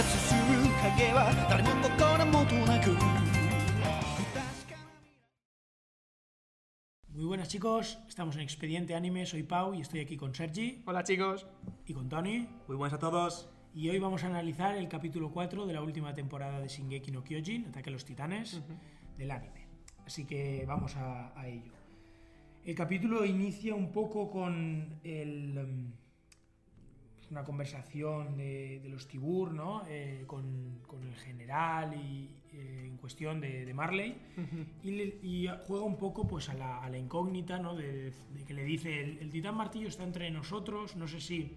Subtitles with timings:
[0.00, 0.40] 活する
[0.82, 2.96] 影は誰も心もとなく
[7.08, 11.02] Muy buenas chicos, estamos en Expediente Anime, soy Pau y estoy aquí con Sergi Hola
[11.02, 11.46] chicos.
[11.86, 12.46] y con Tony.
[12.68, 13.48] Muy buenas a todos.
[13.74, 17.24] Y hoy vamos a analizar el capítulo 4 de la última temporada de Shingeki no
[17.24, 18.60] Kyojin, Ataque a los Titanes,
[19.16, 19.66] del anime.
[20.06, 21.72] Así que vamos a, a ello.
[22.64, 25.92] El capítulo inicia un poco con el, em,
[27.31, 29.83] una conversación de, de los Tibur, ¿no?
[29.87, 34.15] Eh, con, con el general y, eh, en cuestión de, de Marley.
[34.83, 37.75] Y, le- y juega un poco pues a la, a la incógnita, ¿no?
[37.75, 41.55] De, de que le dice, el, el titán martillo está entre nosotros, no sé si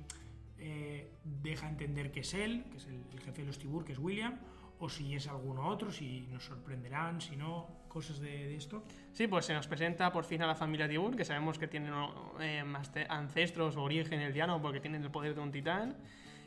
[0.58, 1.10] eh,
[1.42, 3.98] deja entender que es él, que es el, el jefe de los Tibur, que es
[3.98, 4.38] William,
[4.84, 8.84] o si es alguno otro, si nos sorprenderán, si no, cosas de, de esto.
[9.12, 11.94] Sí, pues se nos presenta por fin a la familia Tibur, que sabemos que tienen
[12.38, 12.62] eh,
[13.08, 15.96] ancestros o origen eldiano porque tienen el poder de un titán.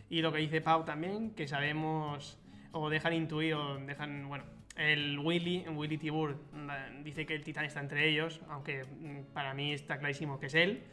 [0.10, 2.38] Y lo que dice Pau también, que sabemos
[2.72, 4.44] o dejan intuir o dejan, bueno,
[4.76, 9.56] el Willy, Willy Tibur mm, dice que el titán está entre ellos, aunque mm, para
[9.56, 10.84] mí está clarísimo que es él.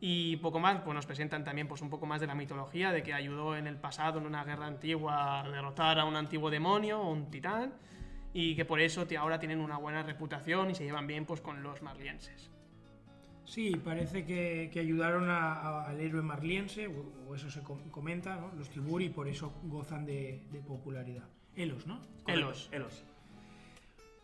[0.00, 3.02] Y poco más, pues nos presentan también pues, un poco más de la mitología, de
[3.02, 7.00] que ayudó en el pasado, en una guerra antigua, a derrotar a un antiguo demonio
[7.00, 7.72] o un titán,
[8.32, 11.62] y que por eso ahora tienen una buena reputación y se llevan bien pues, con
[11.62, 12.50] los marlienses.
[13.46, 17.88] Sí, parece que, que ayudaron a- a- al héroe marliense, o, o eso se com-
[17.90, 18.50] comenta, ¿no?
[18.56, 21.28] los Tibur, y por eso gozan de, de popularidad.
[21.54, 22.00] Elos, ¿no?
[22.26, 22.68] Elos.
[22.72, 23.04] Elos.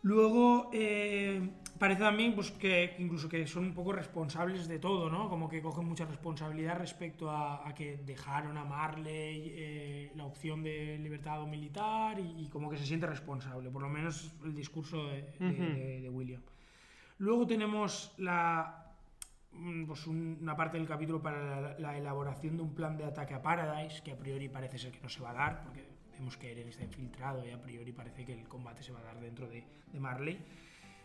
[0.03, 5.29] Luego, eh, parece también pues, que incluso que son un poco responsables de todo, ¿no?
[5.29, 10.63] Como que cogen mucha responsabilidad respecto a, a que dejaron a Marley eh, la opción
[10.63, 15.07] de libertad militar y, y como que se siente responsable, por lo menos el discurso
[15.07, 15.61] de, de- Ujú.
[15.77, 16.41] de- de William.
[17.19, 18.91] Luego tenemos la,
[19.51, 23.05] mm, pues un- una parte del capítulo para la, la elaboración de un plan de
[23.05, 25.90] ataque a Paradise, que a priori parece ser que no se va a dar, porque
[26.21, 29.03] vemos que Eren está infiltrado y a priori parece que el combate se va a
[29.03, 30.37] dar dentro de, de Marley.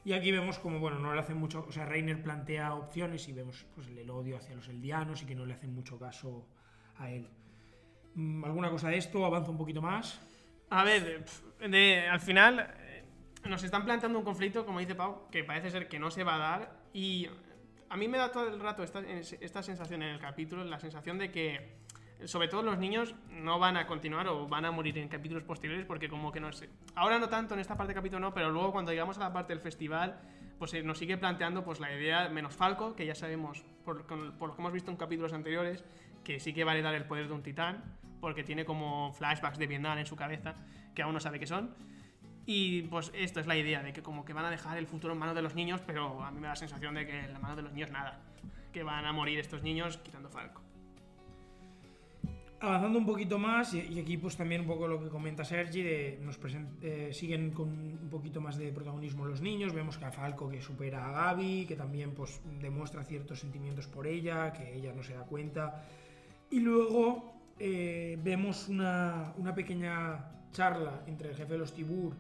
[0.04, 3.32] Y aquí vemos como, bueno, no le hacen mucho, o sea, Reiner plantea opciones y
[3.32, 6.46] vemos pues, el odio hacia los eldianos y que no le hacen mucho caso
[6.98, 7.28] a él.
[8.14, 9.24] Mm, ¿Alguna cosa de esto?
[9.24, 10.20] ¿Avanza un poquito más?
[10.68, 11.24] A ver,
[11.60, 13.04] de- al final eh,
[13.48, 16.34] nos están planteando un conflicto, como dice Pau, que parece ser que no se va
[16.34, 16.76] a dar.
[16.92, 17.28] Y
[17.88, 21.18] a mí me da todo el rato esta, esta sensación en el capítulo, la sensación
[21.18, 21.78] de que,
[22.24, 25.84] sobre todo los niños, no van a continuar o van a morir en capítulos posteriores
[25.84, 26.70] porque como que no sé.
[26.94, 29.32] Ahora no tanto en esta parte del capítulo no, pero luego cuando llegamos a la
[29.32, 30.18] parte del festival,
[30.58, 34.48] pues eh, nos sigue planteando pues la idea, menos Falco, que ya sabemos por, por
[34.48, 35.84] lo que hemos visto en capítulos anteriores,
[36.24, 37.84] que sí que va a heredar el poder de un titán,
[38.20, 40.54] porque tiene como flashbacks de Vietnam en su cabeza,
[40.94, 41.74] que aún no sabe qué son.
[42.46, 45.12] Y pues esto es la idea, de que como que van a dejar el futuro
[45.12, 47.32] en manos de los niños, pero a mí me da la sensación de que en
[47.32, 48.20] la mano de los niños nada.
[48.72, 50.65] Que van a morir estos niños quitando Falco.
[52.58, 56.18] Avanzando un poquito más, y, aquí pues también un poco lo que comenta Sergi, de,
[56.22, 56.38] nos
[56.80, 60.62] eh, siguen con un poquito más de protagonismo los niños, vemos que a Falco que
[60.62, 65.12] supera a Gaby, que también pues demuestra ciertos sentimientos por ella, que ella no se
[65.12, 65.84] da cuenta,
[66.50, 72.14] y luego eh, vemos una, una pequeña charla entre el jefe de los Tibur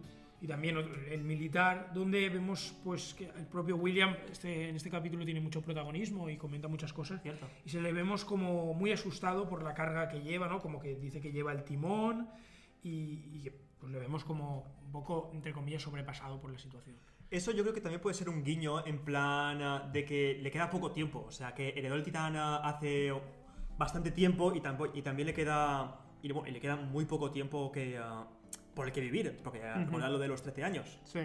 [0.46, 4.88] y también otro- el militar, donde vemos pues que el propio William este, en este
[4.90, 7.20] capítulo tiene mucho protagonismo y comenta muchas cosas.
[7.20, 7.46] Cierto.
[7.64, 10.60] Y se le vemos como muy asustado por la carga que lleva, ¿no?
[10.60, 12.28] Como que dice que lleva el timón
[12.82, 16.96] y, y pues le vemos como un poco, entre comillas, sobrepasado por la situación.
[17.28, 20.50] Eso yo creo que también puede ser un guiño en plan ah, de que le
[20.50, 21.24] queda poco tiempo.
[21.26, 23.12] O sea, que heredó el titán ah, hace
[23.76, 27.30] bastante tiempo y, tampo- y también le queda, y, bueno, y le queda muy poco
[27.32, 28.26] tiempo que, ah,
[28.76, 29.40] por el que vivir.
[29.42, 29.86] Porque ah, Ujú.
[29.86, 31.00] recordad lo de los 13 años.
[31.04, 31.20] Sí.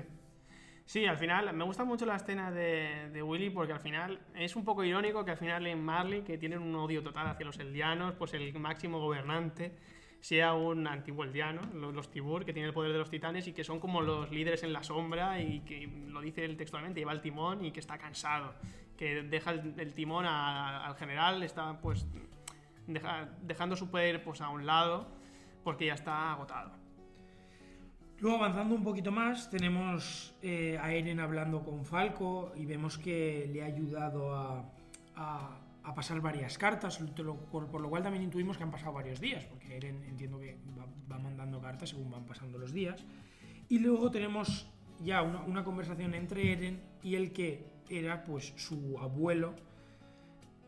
[0.86, 4.56] Sí, al final, me gusta mucho la escena de, de Willy porque al final es
[4.56, 7.60] un poco irónico que al final en Marley, que tienen un odio total hacia los
[7.60, 9.78] eldianos, pues el máximo gobernante
[10.20, 13.54] sea un antiguo eldiano, lo- los, Tibur, que tienen el poder de los titanes y
[13.54, 17.12] que son como los líderes en la sombra y que lo dice él textualmente, lleva
[17.14, 18.54] el timón y que está cansado,
[18.98, 22.06] que deja el, el timón a- al general, está pues
[22.88, 25.08] deja- dejando su poder pues a un lado
[25.64, 26.81] porque ya está agotado.
[28.22, 33.50] Luego, avanzando un poquito más, tenemos eh, a Eren hablando con Falco y vemos que
[33.52, 34.64] le ha ayudado a,
[35.96, 37.00] pasar varias cartas,
[37.52, 40.86] por, lo cual también intuimos que han pasado varios días, porque Eren entiendo que va,
[41.12, 43.04] va mandando cartas según van pasando los días.
[43.70, 44.68] Y luego tenemos
[45.04, 49.56] ya una, una conversación entre Eren y el que era pues su abuelo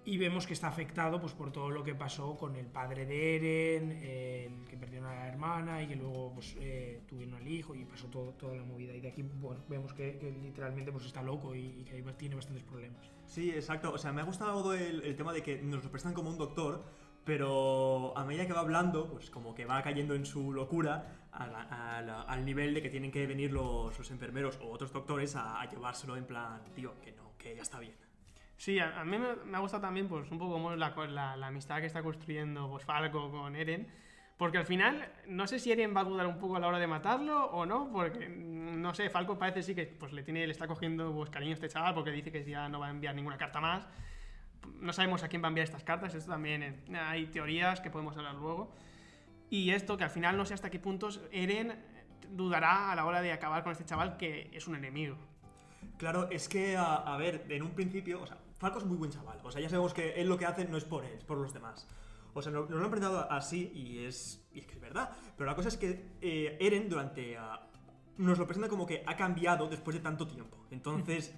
[0.06, 3.36] y vemos que está afectado pues, por todo lo que pasó con el padre de
[3.36, 7.74] Eren, el que perdió a la hermana y que luego pues, eh, tuvieron al hijo
[7.74, 8.94] y pasó todo, toda la movida.
[8.94, 12.36] Y de aquí bueno, vemos que, que literalmente pues, está loco y, y que tiene
[12.36, 13.06] bastantes problemas.
[13.26, 13.94] Sí, exacto.
[13.94, 16.38] O sea, me ha gustado el, el tema de que nos lo presentan como un
[16.38, 16.84] doctor,
[17.24, 21.56] pero a medida que va hablando, pues como que va cayendo en su locura al,
[21.56, 25.62] al- al nivel de que tienen que venir los, los enfermeros o otros doctores a,
[25.62, 27.96] a llevárselo en plan, tío, que no, que ya está bien.
[28.58, 31.80] Sí, a, mí me, me ha gustado también pues un poco es la, la, amistad
[31.80, 33.88] que está construyendo pues, Falco con Eren.
[34.38, 36.80] Porque al final, no sé si Eren va a dudar un poco a la hora
[36.80, 40.46] de matarlo o no, porque mm, no sé, Falco parece sí que pues, le, tiene,
[40.46, 42.90] le está cogiendo pues, cariño a este chaval porque dice que ya no va a
[42.90, 43.88] enviar ninguna carta más.
[44.80, 47.90] No sabemos a quién va a enviar estas cartas, esto también eh, hay teorías que
[47.90, 48.74] podemos hablar luego.
[49.50, 51.76] Y esto que al final no sé hasta qué puntos Eren
[52.30, 55.16] dudará a la hora de acabar con este chaval que es un enemigo.
[55.98, 58.24] Claro, es que, a, ver, en un principio,
[58.64, 59.40] Falco es muy buen chaval.
[59.44, 61.38] O sea, ya sabemos que él lo que hace no es por él, es por
[61.38, 61.88] los demás.
[62.34, 65.12] O sea, nos, lo han presentado así y es, y es que es verdad.
[65.38, 67.38] Pero la cosa es que eh, Eren durante...
[67.38, 67.68] ah,
[68.18, 70.66] nos lo presenta como que ha cambiado después de tanto tiempo.
[70.72, 71.36] Entonces...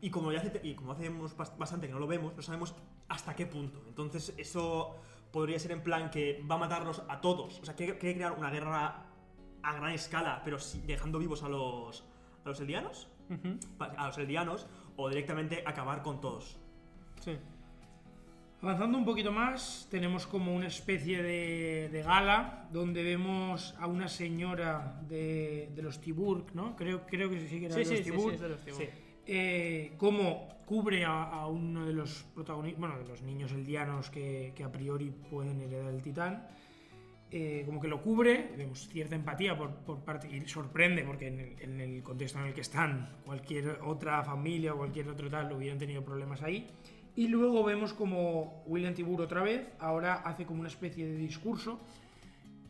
[0.00, 2.74] Y como, ya hace, y como hacemos bas- bastante que no lo vemos, no sabemos
[3.08, 3.82] hasta qué punto.
[3.86, 4.96] Entonces eso
[5.32, 7.60] podría ser en plan que va a matarlos a todos.
[7.60, 9.06] O sea, quiere, quiere crear una guerra
[9.62, 12.04] a gran escala, pero sí- dejando vivos a los,
[12.44, 13.08] a los eldianos
[13.78, 14.66] a los eldianos
[14.96, 16.58] o directamente acabar con todos.
[17.20, 17.36] Sí.
[18.62, 24.08] Avanzando un poquito más, tenemos como una especie de, de gala donde vemos a una
[24.08, 26.74] señora de, de los Tiburg, ¿no?
[26.74, 28.34] Creo, creo que sí que era Sí, de sí, los sí, sí, Tiburg.
[28.34, 28.82] es de los Tiburg.
[28.82, 28.88] Sí.
[29.26, 34.52] eh, cómo cubre a, a uno de los protagonistas, bueno, de los niños eldianos que,
[34.56, 36.46] que a priori pueden heredar el titán.
[37.36, 41.40] Eh, como que lo cubre, vemos cierta empatía por, por parte, y sorprende porque en
[41.40, 45.52] el, en el contexto en el que están, cualquier otra familia o cualquier otro tal
[45.52, 46.68] hubieran tenido problemas ahí.
[47.16, 51.80] Y luego vemos como William Tibur otra vez, ahora hace como una especie de discurso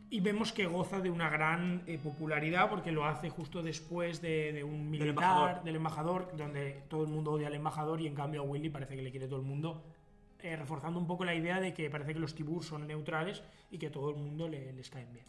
[0.08, 4.50] y vemos que goza de una gran eh, popularidad porque lo hace justo después de,
[4.55, 5.64] de un militar, embajador.
[5.64, 8.96] del embajador, donde todo el mundo odia al embajador y en cambio a Willy parece
[8.96, 9.84] que le quiere todo el mundo,
[10.44, 13.79] eh, reforzando un poco la idea de que parece que los Tibur son neutrales y
[13.79, 15.25] que todo el mundo le- les caen bien.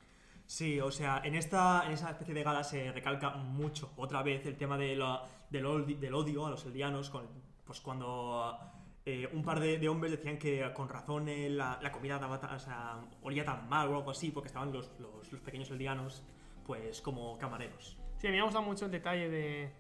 [0.46, 4.46] Sí, o sea, en esta en esa especie de gala se recalca mucho otra vez
[4.46, 7.26] el tema de la- del, odi- del odio a los eldianos, con,
[7.66, 8.58] pues cuando
[9.06, 12.40] eh, un par de, de hombres decían que con razón eh, la, la comida daba
[12.40, 15.70] ta- o sea, olía tan mal o algo así, porque estaban los, los- los pequeños
[15.72, 16.24] eldianos
[16.68, 17.98] pues como camareros.
[18.18, 19.72] Sí, a mí me ha gustado mucho el detalle de,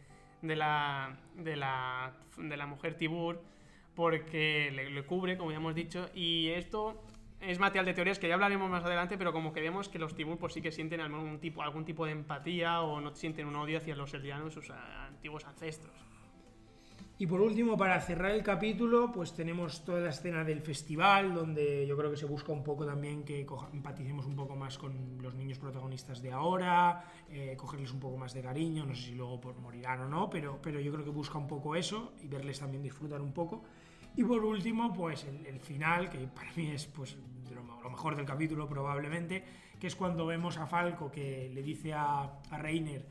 [0.42, 3.42] de, la, de, la, de la mujer Tibur,
[3.96, 7.02] porque le, cubre, como ya hemos dicho, y esto
[7.40, 10.16] es material de teorías que ya hablaremos más adelante, pero como que vemos que los
[10.16, 13.56] Tibur pues sí que sienten algún tipo, algún tipo de empatía o no sienten un
[13.56, 15.94] odio hacia los eldianos, sus antiguos ancestros.
[17.18, 21.88] Y por último, para cerrar el capítulo, pues tenemos toda la escena del festival, donde
[21.88, 25.34] yo creo que se busca un poco también que empaticemos un poco más con los
[25.34, 29.40] niños protagonistas de ahora, eh, cogerles un poco más de cariño, no sé si luego
[29.40, 32.60] por morirán o no, pero, pero yo creo que busca un poco eso y verles
[32.60, 33.64] también disfrutar un poco.
[34.18, 37.16] Y por último, pues el, final, que para mí es pues,
[37.50, 39.42] lo, lo mejor del capítulo probablemente,
[39.80, 43.06] que es cuando vemos a Falco que le dice a, a Reiner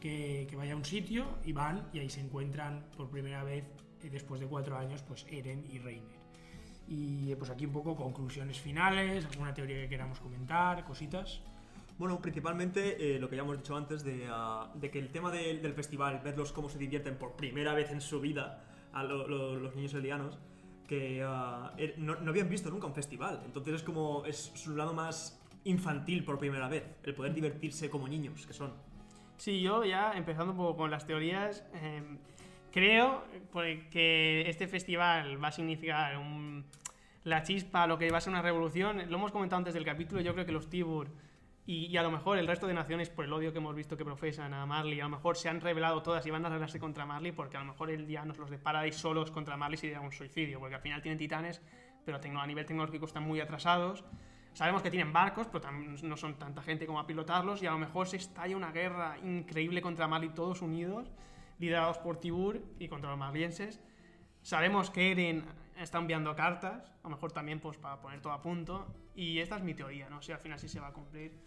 [0.00, 3.64] que, vaya a un sitio y van y ahí se encuentran por primera vez
[4.02, 6.18] eh, después de cuatro años pues Eren y Reiner.
[6.88, 11.40] Y eh, pues aquí un poco conclusiones finales, alguna teoría que queramos comentar, cositas.
[11.98, 15.60] Bueno, principalmente eh, lo que ya hemos dicho antes de, ah, que el tema del-
[15.74, 19.74] festival, verlos cómo se divierten por primera vez en su vida a lo- lo- los
[19.74, 20.38] niños eldianos,
[20.86, 23.42] que ah, er- no, no habían visto nunca un festival.
[23.44, 28.06] Entonces es como, es su lado más infantil por primera vez, el poder divertirse como
[28.08, 28.72] niños que son.
[29.38, 32.02] Sí, yo ya empezando un poco con las teorías, eh,
[32.72, 36.20] creo pues, que este festival va a significar
[37.22, 39.08] la chispa, lo que va a ser una revolución.
[39.08, 41.08] Lo hemos comentado antes del capítulo, yo creo que los Tibur
[41.66, 43.96] y, y a lo mejor el resto de naciones, por el odio que hemos visto
[43.96, 46.80] que profesan a Marley, a lo mejor se han revelado todas y van a rebelarse
[46.80, 49.76] contra Marley porque a lo mejor el día nos los de Paradise solos contra Marley
[49.76, 51.62] sería un suicidio, porque al final tienen titanes,
[52.04, 54.04] pero a nivel tecnológico están muy atrasados.
[54.58, 57.78] Sabemos que tienen barcos, pero no son tanta gente como a pilotarlos y a lo
[57.78, 61.12] mejor se estalla una guerra increíble contra Marley todos unidos,
[61.60, 63.80] liderados por Tibur y contra los marlienses.
[64.42, 65.44] Sabemos que Eren
[65.76, 69.58] está enviando cartas, a lo mejor también pues para poner todo a punto y esta
[69.58, 71.38] es mi teoría, no sé al final si se va a cumplir.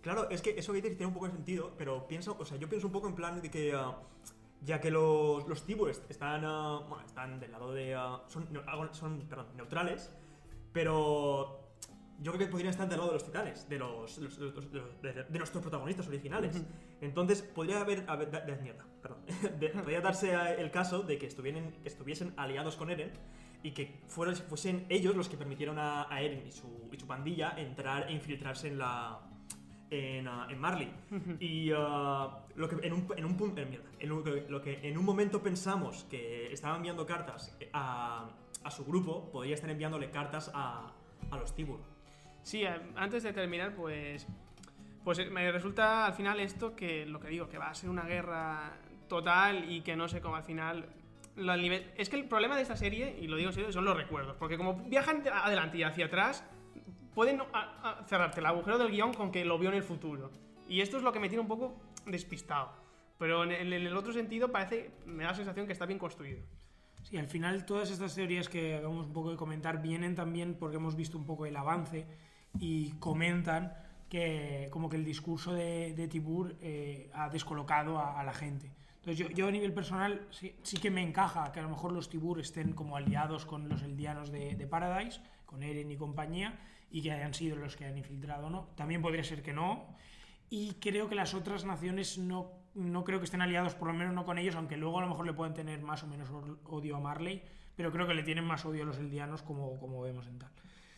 [0.00, 2.58] Claro, es que eso que dices tiene un poco de sentido, pero pienso, o sea,
[2.58, 3.98] yo pienso un poco en plan de que ah,
[4.60, 8.46] ya que los, los Tibures están, ah, bueno, están del lado de, ah, son,
[8.92, 10.16] son, perdón, neutrales,
[10.72, 11.61] pero
[12.22, 15.02] yo creo que podrían estar del lado de los titanes, de los, los- los- los-
[15.02, 16.62] de, de nuestros protagonistas originales.
[17.00, 19.18] Entonces podría haber, haber da- de, mierda, perdón,
[19.82, 23.10] podría darse eh, el caso de que estuvieran, que estuviesen aliados con Eren
[23.64, 27.06] y que fueran, fuesen ellos los que permitieron a, a Eren y su, y su
[27.06, 29.20] pandilla entrar e infiltrarse en la
[29.90, 30.90] en, ah, en Marley.
[31.38, 34.22] Y ah, lo que en un, en un eh, mierda, en lo,
[34.62, 38.30] que- en un momento pensamos que estaba enviando cartas a,
[38.64, 40.92] a su grupo, podría estar enviándole cartas a,
[41.30, 41.80] a los Tibur.
[42.42, 42.64] Sí,
[42.96, 44.26] antes de terminar, pues.
[45.04, 47.90] Pues eh, me resulta al final esto que lo que digo, que va a ser
[47.90, 48.72] una guerra
[49.08, 50.86] total y que no sé cómo al final.
[51.34, 53.72] lo- el nivel- es que el problema de esta serie, y lo digo en serio,
[53.72, 54.36] son los recuerdos.
[54.36, 56.44] Porque como viajan adelante y hacia atrás,
[57.14, 60.30] pueden a- a cerrarte el agujero del guion con que lo vio en el futuro.
[60.68, 61.74] Y esto es lo que me tiene un poco
[62.06, 62.72] despistado.
[63.18, 65.98] Pero en el, en el otro sentido parece, me da la sensación que está bien
[65.98, 66.42] construido.
[67.02, 70.76] Sí, al final todas estas teorías que acabamos un poco de comentar vienen también porque
[70.76, 72.06] hemos visto un poco el avance
[72.58, 73.74] y comentan
[74.08, 78.70] que como que el discurso de, de Tibur eh, ha descolocado a, a la gente.
[78.96, 81.92] Entonces yo, yo a nivel personal sí, sí que me encaja que a lo mejor
[81.92, 86.58] los Tibur estén como aliados con los eldianos de, de Paradise, con Eren y compañía,
[86.90, 88.68] y que hayan sido los que han infiltrado, ¿no?
[88.76, 89.86] También podría ser que no.
[90.50, 94.14] Y creo que las otras naciones no, no creo que estén aliados, por lo menos
[94.14, 96.28] no con ellos, aunque luego a lo mejor le pueden tener más o menos
[96.64, 97.42] odio a Marley,
[97.76, 100.50] pero creo que le tienen más odio a los eldianos como, como vemos en tal.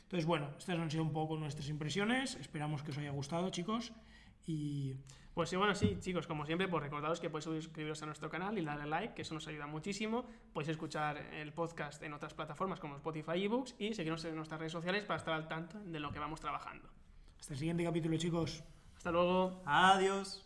[0.03, 2.37] Entonces, bueno, estas han sido un poco nuestras impresiones.
[2.37, 3.93] Esperamos que os haya gustado, chicos.
[4.47, 4.95] Y
[5.35, 8.57] Pues sí, bueno, sí, chicos, como siempre, pues recordaros que podéis suscribiros a nuestro canal
[8.57, 10.25] y darle like, que eso nos ayuda muchísimo.
[10.53, 14.73] Podéis escuchar el podcast en otras plataformas como Spotify eBooks y seguirnos en nuestras redes
[14.73, 16.89] sociales para estar al tanto de lo que vamos trabajando.
[17.41, 18.63] hasta el siguiente capítulo, chicos.
[19.05, 19.61] Hasta luego.
[19.67, 20.41] Adiós.